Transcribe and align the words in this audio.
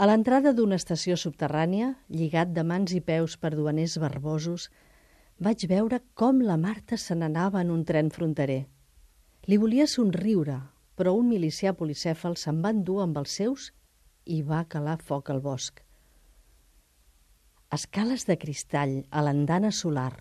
A 0.00 0.06
l'entrada 0.08 0.54
d'una 0.56 0.78
estació 0.80 1.12
subterrània, 1.20 1.90
lligat 2.08 2.54
de 2.56 2.62
mans 2.64 2.92
i 2.96 3.02
peus 3.04 3.34
per 3.36 3.50
duaners 3.52 3.98
barbosos, 4.00 4.70
vaig 5.44 5.66
veure 5.68 5.98
com 6.16 6.38
la 6.40 6.54
Marta 6.56 6.96
se 6.96 7.12
n'anava 7.12 7.60
en 7.60 7.68
un 7.74 7.82
tren 7.84 8.08
fronterer. 8.14 8.62
Li 9.44 9.58
volia 9.60 9.84
somriure, 9.84 10.54
però 10.96 11.12
un 11.18 11.28
milicià 11.28 11.74
policèfal 11.76 12.38
se'n 12.40 12.62
va 12.64 12.72
endur 12.72 13.02
amb 13.04 13.20
els 13.20 13.34
seus 13.42 13.66
i 14.24 14.40
va 14.40 14.62
calar 14.72 14.96
foc 15.04 15.28
al 15.34 15.42
bosc. 15.44 15.82
Escales 17.76 18.24
de 18.30 18.38
cristall 18.40 18.94
a 19.10 19.20
l'andana 19.26 19.68
solar, 19.68 20.14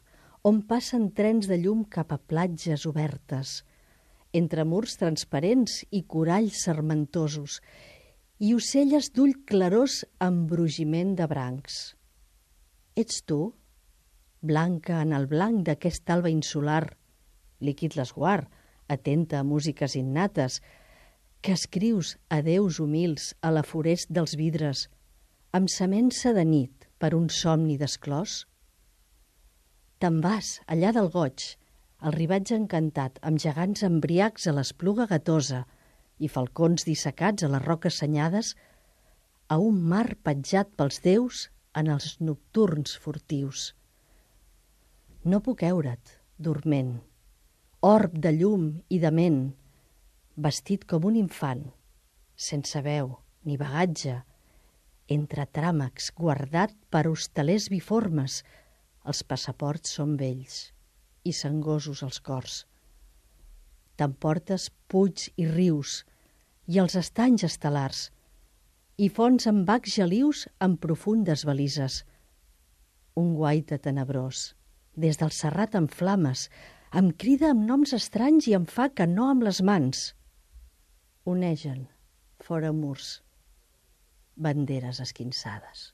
on 0.44 0.60
passen 0.68 1.08
trens 1.16 1.48
de 1.48 1.56
llum 1.64 1.86
cap 1.88 2.12
a 2.12 2.20
platges 2.20 2.84
obertes, 2.84 3.62
entre 4.34 4.68
murs 4.68 5.00
transparents 5.00 5.86
i 5.90 6.04
coralls 6.04 6.66
sermentosos, 6.68 7.62
i 8.40 8.54
ocelles 8.56 9.10
d'ull 9.12 9.34
clarós 9.44 10.06
amb 10.24 10.48
brugiment 10.48 11.12
de 11.20 11.26
brancs. 11.28 11.80
Ets 12.96 13.24
tu, 13.28 13.40
blanca 14.40 15.02
en 15.04 15.12
el 15.18 15.26
blanc 15.28 15.66
d'aquest 15.68 16.08
alba 16.16 16.32
insular, 16.32 16.86
líquid 17.60 17.98
l'esguard, 18.00 18.48
atenta 18.88 19.42
a 19.42 19.48
músiques 19.48 19.98
innates, 20.00 20.62
que 21.44 21.52
escrius 21.52 22.14
adeus 22.32 22.80
humils 22.80 23.34
a 23.44 23.52
la 23.52 23.64
forest 23.64 24.08
dels 24.16 24.38
vidres, 24.40 24.88
amb 25.52 25.68
semença 25.68 26.32
de 26.32 26.46
nit 26.48 26.88
per 26.98 27.12
un 27.18 27.28
somni 27.28 27.76
d'esclòs? 27.82 28.46
Te'n 30.00 30.22
vas, 30.24 30.62
allà 30.72 30.94
del 30.96 31.12
goig, 31.12 31.44
el 32.08 32.16
ribatge 32.16 32.56
encantat, 32.56 33.20
amb 33.20 33.44
gegants 33.44 33.84
embriacs 33.84 34.48
a 34.48 34.56
l'espluga 34.56 35.10
gatosa 35.12 35.66
i 36.20 36.28
falcons 36.28 36.86
dissecats 36.88 37.44
a 37.44 37.50
les 37.52 37.64
roques 37.66 38.00
senyades, 38.04 38.54
a 39.50 39.58
un 39.58 39.80
mar 39.92 40.08
petjat 40.24 40.70
pels 40.78 41.02
déus 41.06 41.48
en 41.80 41.90
els 41.94 42.18
nocturns 42.22 42.96
furtius. 43.02 43.74
No 45.26 45.42
puc 45.46 45.64
eure't, 45.68 46.16
dorment, 46.38 47.00
orb 47.82 48.16
de 48.24 48.32
llum 48.36 48.70
i 48.90 49.00
de 49.00 49.12
ment, 49.12 49.42
vestit 50.36 50.86
com 50.88 51.08
un 51.10 51.18
infant, 51.20 51.66
sense 52.36 52.82
veu 52.86 53.16
ni 53.48 53.58
bagatge, 53.60 54.20
entre 55.10 55.48
tràmecs 55.58 56.12
guardat 56.16 56.76
per 56.94 57.08
hostalers 57.10 57.70
biformes, 57.74 58.44
els 59.10 59.24
passaports 59.24 59.96
són 59.98 60.18
vells 60.20 60.68
i 61.26 61.34
sangosos 61.34 62.04
els 62.06 62.20
cors. 62.24 62.66
T'emportes 64.00 64.70
puig 64.88 65.26
i 65.36 65.46
rius 65.50 66.04
i 66.72 66.80
els 66.80 66.96
estanys 66.96 67.44
estel·lars 67.48 68.06
i 69.00 69.10
fonts 69.18 69.48
amb 69.52 69.66
bacs 69.68 69.96
gelius 70.00 70.46
amb 70.66 70.80
profundes 70.84 71.46
balises. 71.48 72.02
Un 73.20 73.34
guaita 73.36 73.80
tenebrós, 73.84 74.54
des 74.96 75.20
del 75.20 75.32
serrat 75.36 75.76
en 75.80 75.88
flames, 75.92 76.48
em 77.02 77.12
crida 77.24 77.52
amb 77.54 77.64
noms 77.68 77.94
estranys 77.96 78.48
i 78.50 78.56
em 78.58 78.66
fa 78.66 78.90
que 78.90 79.08
no 79.08 79.30
amb 79.32 79.46
les 79.48 79.62
mans. 79.72 80.10
Onegen, 81.28 81.86
fora 82.44 82.72
murs, 82.74 83.20
banderes 84.36 85.00
esquinçades. 85.04 85.90